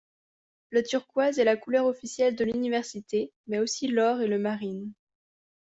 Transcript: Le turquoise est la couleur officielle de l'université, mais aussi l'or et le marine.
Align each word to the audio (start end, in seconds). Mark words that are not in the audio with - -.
Le 0.71 0.81
turquoise 0.81 1.37
est 1.37 1.43
la 1.43 1.55
couleur 1.55 1.85
officielle 1.85 2.35
de 2.35 2.43
l'université, 2.43 3.31
mais 3.45 3.59
aussi 3.59 3.87
l'or 3.87 4.19
et 4.21 4.27
le 4.27 4.39
marine. 4.39 4.91